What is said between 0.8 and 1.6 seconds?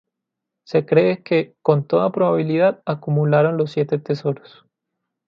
cree que,